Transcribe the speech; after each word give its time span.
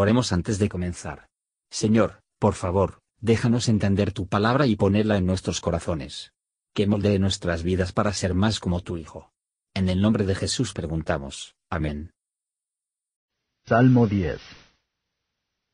Oremos 0.00 0.32
antes 0.32 0.58
de 0.58 0.70
comenzar. 0.70 1.28
Señor, 1.70 2.22
por 2.38 2.54
favor, 2.54 3.02
déjanos 3.20 3.68
entender 3.68 4.12
tu 4.12 4.26
palabra 4.26 4.66
y 4.66 4.74
ponerla 4.74 5.18
en 5.18 5.26
nuestros 5.26 5.60
corazones. 5.60 6.32
Que 6.72 6.86
moldee 6.86 7.18
nuestras 7.18 7.62
vidas 7.62 7.92
para 7.92 8.14
ser 8.14 8.32
más 8.32 8.60
como 8.60 8.80
tu 8.80 8.96
Hijo. 8.96 9.30
En 9.74 9.90
el 9.90 10.00
nombre 10.00 10.24
de 10.24 10.34
Jesús 10.34 10.72
preguntamos. 10.72 11.54
Amén. 11.68 12.12
Salmo 13.66 14.06
10 14.06 14.40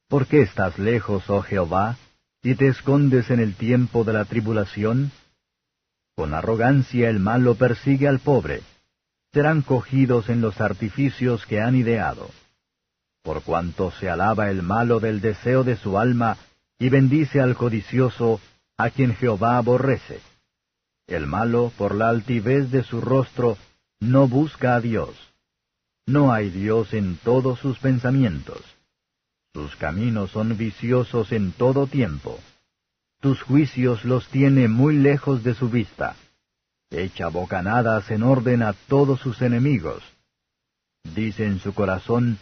¿Por 0.09 0.27
qué 0.27 0.43
estás 0.43 0.77
lejos, 0.77 1.31
oh 1.31 1.43
Jehová, 1.43 1.97
y 2.43 2.57
te 2.57 2.67
escondes 2.67 3.31
en 3.31 3.39
el 3.39 3.55
tiempo 3.55 4.03
de 4.03 4.13
la 4.13 4.25
tribulación? 4.25 5.13
Con 6.17 6.35
arrogancia 6.35 7.11
el 7.11 7.21
malo 7.21 7.55
persigue 7.55 8.09
al 8.09 8.19
pobre. 8.19 8.63
Serán 9.33 9.63
cogidos 9.63 10.31
en 10.31 10.41
los 10.41 10.61
artificios 10.61 11.47
que 11.47 11.61
han 11.61 11.77
ideado. 11.77 12.29
Por 13.27 13.43
cuanto 13.43 13.91
se 13.91 14.09
alaba 14.09 14.51
el 14.51 14.63
malo 14.63 15.01
del 15.01 15.21
deseo 15.21 15.65
de 15.65 15.75
su 15.77 15.99
alma, 15.99 16.37
y 16.79 16.91
bendice 16.91 17.41
al 17.41 17.57
codicioso, 17.57 18.41
a 18.77 18.91
quien 18.91 19.17
Jehová 19.17 19.57
aborrece. 19.57 20.21
El 21.09 21.27
malo, 21.27 21.73
por 21.77 21.97
la 21.97 22.09
altivez 22.09 22.71
de 22.71 22.85
su 22.85 23.01
rostro, 23.01 23.59
no 23.99 24.29
busca 24.29 24.77
a 24.77 24.81
Dios. 24.81 25.11
No 26.07 26.33
hay 26.33 26.51
Dios 26.51 26.95
en 26.95 27.17
todos 27.17 27.59
sus 27.59 27.81
pensamientos. 27.81 28.63
Sus 29.53 29.75
caminos 29.75 30.31
son 30.31 30.57
viciosos 30.57 31.33
en 31.33 31.51
todo 31.51 31.89
tiempo. 31.89 32.39
Tus 33.21 33.43
juicios 33.43 34.05
los 34.05 34.29
tiene 34.29 34.69
muy 34.69 34.99
lejos 34.99 35.43
de 35.43 35.55
su 35.55 35.69
vista. 35.69 36.15
Echa 36.91 37.27
bocanadas 37.27 38.09
en 38.13 38.23
orden 38.23 38.63
a 38.63 38.73
todos 38.73 39.19
sus 39.19 39.43
enemigos. 39.43 40.05
Dice 41.03 41.45
en 41.45 41.59
su 41.59 41.75
corazón, 41.75 42.39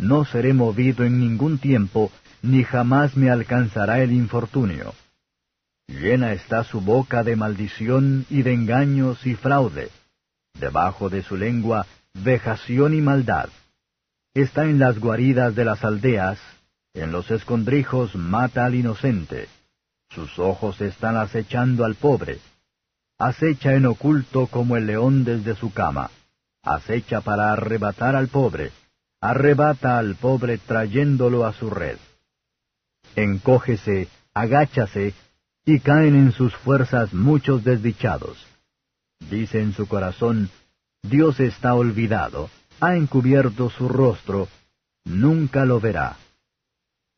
No 0.00 0.24
seré 0.24 0.54
movido 0.54 1.04
en 1.04 1.20
ningún 1.20 1.58
tiempo, 1.58 2.10
ni 2.40 2.64
jamás 2.64 3.18
me 3.18 3.30
alcanzará 3.30 4.00
el 4.00 4.12
infortunio. 4.12 4.94
Llena 5.88 6.32
está 6.32 6.64
su 6.64 6.80
boca 6.80 7.22
de 7.22 7.36
maldición 7.36 8.24
y 8.30 8.40
de 8.42 8.54
engaños 8.54 9.26
y 9.26 9.34
fraude. 9.34 9.90
Debajo 10.54 11.10
de 11.10 11.22
su 11.22 11.36
lengua, 11.36 11.86
vejación 12.14 12.94
y 12.94 13.02
maldad. 13.02 13.50
Está 14.32 14.64
en 14.64 14.78
las 14.78 14.98
guaridas 14.98 15.54
de 15.54 15.66
las 15.66 15.84
aldeas, 15.84 16.38
en 16.94 17.12
los 17.12 17.30
escondrijos 17.30 18.14
mata 18.14 18.64
al 18.64 18.76
inocente. 18.76 19.48
Sus 20.08 20.38
ojos 20.38 20.80
están 20.80 21.18
acechando 21.18 21.84
al 21.84 21.94
pobre. 21.94 22.38
Acecha 23.18 23.74
en 23.74 23.84
oculto 23.84 24.46
como 24.46 24.78
el 24.78 24.86
león 24.86 25.24
desde 25.24 25.54
su 25.56 25.74
cama. 25.74 26.10
Acecha 26.62 27.20
para 27.20 27.52
arrebatar 27.52 28.16
al 28.16 28.28
pobre. 28.28 28.72
Arrebata 29.20 29.98
al 29.98 30.16
pobre 30.16 30.58
trayéndolo 30.58 31.44
a 31.44 31.52
su 31.52 31.68
red. 31.68 31.98
Encógese, 33.16 34.08
agáchase, 34.32 35.14
y 35.64 35.80
caen 35.80 36.14
en 36.14 36.32
sus 36.32 36.54
fuerzas 36.56 37.12
muchos 37.12 37.62
desdichados. 37.64 38.46
Dice 39.30 39.60
en 39.60 39.74
su 39.74 39.86
corazón, 39.86 40.48
Dios 41.02 41.38
está 41.40 41.74
olvidado, 41.74 42.50
ha 42.80 42.96
encubierto 42.96 43.68
su 43.70 43.88
rostro, 43.88 44.48
nunca 45.04 45.64
lo 45.64 45.80
verá. 45.80 46.16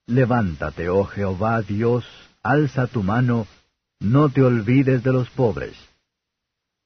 Levántate, 0.06 0.89
oh 0.89 1.05
Jehová 1.05 1.62
Dios, 1.62 2.05
alza 2.42 2.89
tu 2.89 3.03
mano, 3.03 3.47
no 4.00 4.28
te 4.28 4.42
olvides 4.42 5.05
de 5.05 5.12
los 5.12 5.30
pobres. 5.30 5.77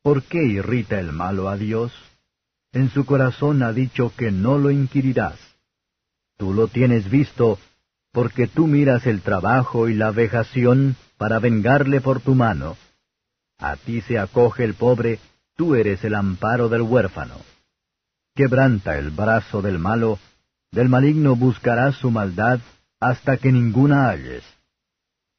¿Por 0.03 0.23
qué 0.23 0.45
irrita 0.45 1.01
el 1.01 1.13
malo 1.13 1.49
a 1.49 1.57
Dios? 1.57 1.93
En 2.77 2.91
su 2.91 3.07
corazón 3.07 3.63
ha 3.63 3.73
dicho 3.73 4.13
que 4.19 4.31
no 4.31 4.59
lo 4.59 4.71
inquirirás. 4.71 5.39
Tú 6.37 6.53
lo 6.53 6.69
tienes 6.69 7.09
visto, 7.09 7.59
porque 8.13 8.49
tú 8.49 8.67
miras 8.67 9.07
el 9.07 9.23
trabajo 9.23 9.89
y 9.89 9.95
la 9.95 10.11
vejación 10.11 10.95
para 11.17 11.39
vengarle 11.39 12.03
por 12.03 12.21
tu 12.21 12.35
mano. 12.35 12.77
A 13.57 13.77
ti 13.77 14.03
se 14.03 14.19
acoge 14.19 14.63
el 14.63 14.75
pobre, 14.75 15.21
tú 15.57 15.75
eres 15.75 16.05
el 16.05 16.15
amparo 16.15 16.69
del 16.69 16.83
huérfano. 16.83 17.37
Quebranta 18.35 18.99
el 18.99 19.09
brazo 19.09 19.63
del 19.63 19.79
malo, 19.79 20.19
del 20.71 20.91
maligno 20.91 21.35
buscarás 21.35 21.97
su 21.97 22.11
maldad 22.11 22.61
hasta 23.01 23.39
que 23.39 23.53
ninguna 23.53 24.11
halles. 24.11 24.45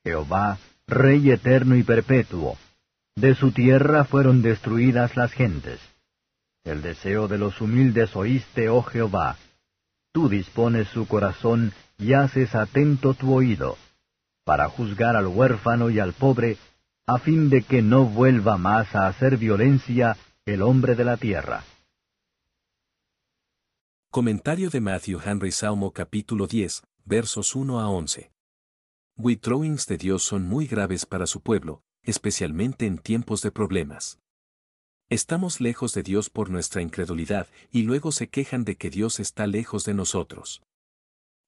Jehová, 0.03 0.57
Rey 0.87 1.29
eterno 1.29 1.75
y 1.75 1.83
perpetuo, 1.83 2.57
de 3.15 3.35
su 3.35 3.51
tierra 3.51 4.05
fueron 4.05 4.41
destruidas 4.41 5.15
las 5.15 5.31
gentes. 5.33 5.79
El 6.67 6.81
deseo 6.81 7.29
de 7.29 7.37
los 7.37 7.61
humildes 7.61 8.13
oíste, 8.17 8.67
oh 8.67 8.81
Jehová. 8.81 9.37
Tú 10.11 10.27
dispones 10.27 10.89
su 10.89 11.07
corazón 11.07 11.71
y 11.97 12.11
haces 12.11 12.55
atento 12.55 13.13
tu 13.13 13.33
oído, 13.33 13.77
para 14.43 14.67
juzgar 14.67 15.15
al 15.15 15.27
huérfano 15.27 15.89
y 15.89 15.99
al 15.99 16.11
pobre, 16.11 16.57
a 17.05 17.19
fin 17.19 17.49
de 17.49 17.61
que 17.61 17.81
no 17.81 18.03
vuelva 18.03 18.57
más 18.57 18.95
a 18.95 19.07
hacer 19.07 19.37
violencia 19.37 20.17
el 20.45 20.61
hombre 20.61 20.95
de 20.95 21.05
la 21.05 21.15
tierra. 21.15 21.63
Comentario 24.11 24.69
de 24.69 24.81
Matthew 24.81 25.21
Henry 25.23 25.53
Salmo 25.53 25.93
capítulo 25.93 26.47
10, 26.47 26.83
versos 27.05 27.55
1 27.55 27.79
a 27.79 27.89
11. 27.89 28.29
Withdrawings 29.15 29.87
de 29.87 29.97
Dios 29.97 30.23
son 30.23 30.43
muy 30.43 30.67
graves 30.67 31.05
para 31.05 31.27
su 31.27 31.39
pueblo, 31.39 31.81
especialmente 32.03 32.85
en 32.85 32.97
tiempos 32.97 33.41
de 33.41 33.51
problemas. 33.51 34.19
Estamos 35.09 35.61
lejos 35.61 35.93
de 35.93 36.03
Dios 36.03 36.29
por 36.29 36.49
nuestra 36.49 36.81
incredulidad 36.81 37.47
y 37.71 37.83
luego 37.83 38.11
se 38.11 38.27
quejan 38.27 38.65
de 38.65 38.75
que 38.75 38.89
Dios 38.89 39.21
está 39.21 39.47
lejos 39.47 39.85
de 39.85 39.93
nosotros. 39.93 40.61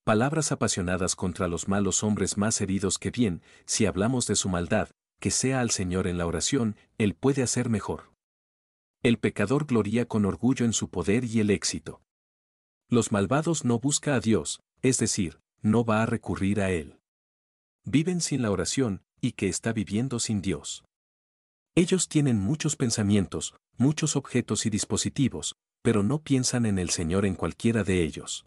Palabras 0.06 0.53
apasionadas 0.53 1.18
contra 1.18 1.50
los 1.50 1.68
malos 1.68 2.02
hombres 2.02 2.38
más 2.38 2.62
heridos 2.62 2.98
que 2.98 3.12
bien, 3.12 3.42
si 3.66 3.86
hablamos 3.86 4.28
de 4.28 4.38
su 4.38 4.48
maldad, 4.48 4.90
que 5.19 5.30
sea 5.30 5.59
al 5.59 5.72
Señor 5.72 6.08
en 6.08 6.18
la 6.18 6.25
oración, 6.25 6.78
Él 6.98 7.16
puede 7.16 7.44
hacer 7.44 7.69
mejor. 7.69 8.14
El 9.03 9.19
pecador 9.19 9.66
gloria 9.66 10.08
con 10.08 10.24
orgullo 10.24 10.66
en 10.66 10.72
su 10.72 10.90
poder 10.90 11.25
y 11.25 11.42
el 11.42 11.50
éxito. 11.50 12.02
Los 12.88 13.12
malvados 13.12 13.66
no 13.66 13.78
busca 13.78 14.16
a 14.16 14.22
Dios, 14.22 14.62
es 14.81 15.00
decir, 15.00 15.42
no 15.62 15.84
va 15.84 16.02
a 16.02 16.06
recurrir 16.06 16.62
a 16.62 16.72
Él. 16.72 16.98
Viven 17.84 18.22
sin 18.22 18.42
la 18.42 18.52
oración, 18.52 19.03
y 19.19 19.34
que 19.34 19.50
está 19.50 19.74
viviendo 19.74 20.19
sin 20.19 20.42
Dios. 20.42 20.86
Ellos 21.75 22.07
tienen 22.07 22.40
muchos 22.40 22.75
pensamientos, 22.75 23.53
muchos 23.78 24.16
objetos 24.16 24.66
y 24.66 24.69
dispositivos, 24.69 25.56
pero 25.81 26.03
no 26.03 26.22
piensan 26.22 26.66
en 26.66 26.80
el 26.80 26.90
Señor 26.90 27.25
en 27.25 27.35
cualquiera 27.35 27.84
de 27.84 28.03
ellos. 28.03 28.46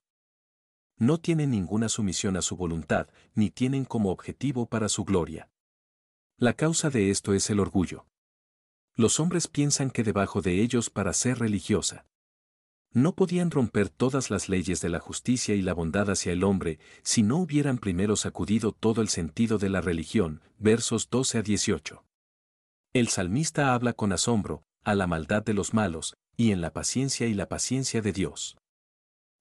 No 0.99 1.19
tienen 1.19 1.51
ninguna 1.51 1.89
sumisión 1.89 2.37
a 2.37 2.43
su 2.43 2.57
voluntad, 2.57 3.09
ni 3.35 3.51
tienen 3.51 3.85
como 3.85 4.11
objetivo 4.11 4.67
para 4.67 4.89
su 4.89 5.05
gloria. 5.05 5.49
La 6.37 6.53
causa 6.53 6.91
de 6.91 7.11
esto 7.11 7.35
es 7.35 7.49
el 7.51 7.61
orgullo. 7.61 8.07
Los 8.95 9.21
hombres 9.21 9.49
piensan 9.49 9.91
que 9.91 10.03
debajo 10.03 10.43
de 10.43 10.61
ellos 10.61 10.91
para 10.91 11.13
ser 11.13 11.39
religiosa. 11.39 12.07
No 12.93 13.15
podían 13.15 13.51
romper 13.51 13.89
todas 13.89 14.31
las 14.31 14.51
leyes 14.51 14.83
de 14.83 14.91
la 14.91 15.01
justicia 15.01 15.55
y 15.55 15.63
la 15.63 15.73
bondad 15.73 16.11
hacia 16.11 16.33
el 16.33 16.45
hombre 16.45 16.79
si 17.03 17.23
no 17.23 17.39
hubieran 17.39 17.79
primero 17.79 18.17
sacudido 18.17 18.73
todo 18.73 19.01
el 19.01 19.09
sentido 19.09 19.57
de 19.57 19.71
la 19.71 19.81
religión, 19.81 20.43
versos 20.59 21.09
12 21.09 21.39
a 21.39 21.43
18. 21.43 22.05
El 22.95 23.09
salmista 23.09 23.73
habla 23.73 23.95
con 23.95 24.13
asombro, 24.13 24.65
a 24.85 24.95
la 24.95 25.07
maldad 25.07 25.43
de 25.43 25.55
los 25.55 25.73
malos, 25.73 26.15
y 26.37 26.53
en 26.53 26.61
la 26.61 26.75
paciencia 26.75 27.27
y 27.27 27.33
la 27.33 27.49
paciencia 27.49 28.03
de 28.03 28.13
Dios. 28.13 28.59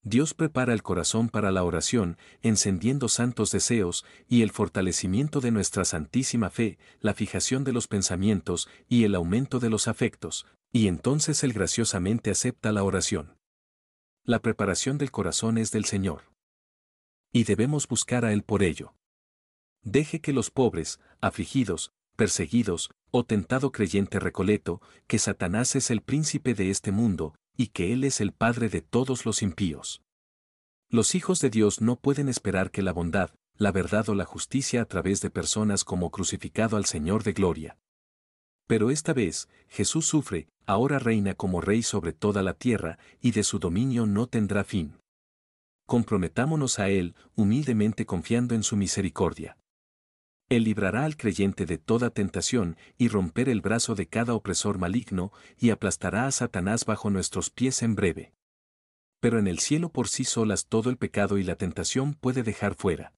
Dios 0.04 0.34
prepara 0.34 0.74
el 0.74 0.82
corazón 0.82 1.28
para 1.28 1.52
la 1.52 1.66
oración, 1.66 2.18
encendiendo 2.42 3.10
santos 3.10 3.52
deseos 3.52 4.06
y 4.30 4.42
el 4.42 4.52
fortalecimiento 4.52 5.42
de 5.42 5.52
nuestra 5.52 5.84
santísima 5.84 6.50
fe, 6.50 6.80
la 7.02 7.14
fijación 7.14 7.66
de 7.66 7.74
los 7.74 7.90
pensamientos 7.90 8.70
y 8.88 9.04
el 9.04 9.16
aumento 9.16 9.60
de 9.60 9.70
los 9.70 9.90
afectos, 9.90 10.48
y 10.72 10.88
entonces 10.88 11.44
Él 11.44 11.52
graciosamente 11.52 12.32
acepta 12.32 12.72
la 12.72 12.86
oración. 12.86 13.38
La 14.24 14.40
preparación 14.40 14.98
del 14.98 15.12
corazón 15.12 15.58
es 15.58 15.72
del 15.72 15.84
Señor. 15.84 16.24
Y 17.34 17.44
debemos 17.44 17.86
buscar 17.86 18.24
a 18.24 18.32
Él 18.32 18.44
por 18.44 18.64
ello. 18.64 18.96
Deje 19.84 20.22
que 20.22 20.32
los 20.32 20.52
pobres, 20.52 21.02
afligidos, 21.20 21.92
perseguidos, 22.16 22.92
o 23.12 23.26
tentado 23.26 23.72
creyente 23.72 24.20
recoleto, 24.20 24.82
que 25.08 25.20
Satanás 25.20 25.76
es 25.76 25.92
el 25.92 26.02
príncipe 26.02 26.54
de 26.54 26.70
este 26.70 26.92
mundo, 26.92 27.36
y 27.56 27.68
que 27.68 27.94
Él 27.94 28.04
es 28.04 28.22
el 28.22 28.32
Padre 28.32 28.70
de 28.70 28.82
todos 28.82 29.26
los 29.26 29.42
impíos. 29.42 30.02
Los 30.90 31.16
hijos 31.16 31.40
de 31.40 31.50
Dios 31.50 31.82
no 31.82 31.98
pueden 31.98 32.28
esperar 32.28 32.72
que 32.72 32.82
la 32.82 32.94
bondad, 32.94 33.32
la 33.58 33.72
verdad 33.72 34.10
o 34.10 34.16
la 34.16 34.26
justicia 34.26 34.82
a 34.82 34.86
través 34.86 35.22
de 35.22 35.30
personas 35.30 35.84
como 35.84 36.10
crucificado 36.10 36.78
al 36.78 36.86
Señor 36.86 37.24
de 37.24 37.34
gloria. 37.34 37.78
Pero 38.68 38.90
esta 38.90 39.14
vez, 39.14 39.50
Jesús 39.68 40.06
sufre, 40.06 40.48
ahora 40.66 40.98
reina 40.98 41.34
como 41.36 41.62
rey 41.62 41.84
sobre 41.84 42.14
toda 42.14 42.42
la 42.42 42.54
tierra, 42.54 42.98
y 43.22 43.32
de 43.32 43.44
su 43.44 43.60
dominio 43.60 44.06
no 44.06 44.28
tendrá 44.28 44.64
fin. 44.64 44.98
Comprometámonos 45.86 46.80
a 46.80 46.90
Él, 46.90 47.16
humildemente 47.36 48.06
confiando 48.06 48.56
en 48.56 48.64
su 48.64 48.78
misericordia. 48.78 49.58
Él 50.52 50.66
librará 50.66 51.06
al 51.06 51.16
creyente 51.16 51.66
de 51.66 51.78
toda 51.78 52.10
tentación 52.10 52.76
y 52.98 53.08
romper 53.08 53.48
el 53.48 53.62
brazo 53.62 53.96
de 53.96 54.08
cada 54.08 54.34
opresor 54.34 54.78
maligno 54.78 55.32
y 55.58 55.70
aplastará 55.70 56.28
a 56.28 56.32
Satanás 56.32 56.84
bajo 56.84 57.10
nuestros 57.10 57.50
pies 57.50 57.82
en 57.82 57.96
breve. 57.96 58.34
pero 59.22 59.40
en 59.40 59.48
el 59.48 59.60
cielo 59.60 59.94
por 59.94 60.10
sí 60.10 60.26
solas 60.26 60.66
todo 60.66 60.90
el 60.90 60.98
pecado 60.98 61.38
y 61.38 61.44
la 61.44 61.56
tentación 61.56 62.16
puede 62.16 62.44
dejar 62.44 62.76
fuera. 62.76 63.14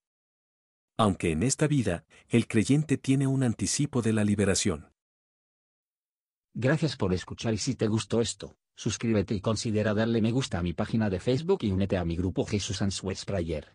Aunque 0.95 1.31
en 1.31 1.41
esta 1.41 1.65
vida, 1.65 2.05
el 2.27 2.45
creyente 2.45 2.97
tiene 2.97 3.25
un 3.25 3.41
anticipo 3.41 4.03
de 4.03 4.13
la 4.13 4.23
liberación. 4.23 4.91
Gracias 6.53 6.97
por 6.97 7.13
escuchar 7.13 7.55
y 7.55 7.57
si 7.57 7.73
te 7.73 7.87
gustó 7.87 8.21
esto, 8.21 8.55
suscríbete 8.75 9.33
y 9.33 9.41
considera 9.41 9.95
darle 9.95 10.21
me 10.21 10.31
gusta 10.31 10.59
a 10.59 10.61
mi 10.61 10.73
página 10.73 11.09
de 11.09 11.19
Facebook 11.19 11.59
y 11.63 11.71
únete 11.71 11.97
a 11.97 12.05
mi 12.05 12.15
grupo 12.15 12.45
Jesús 12.45 12.81
Answers 12.83 13.25
Prayer. 13.25 13.73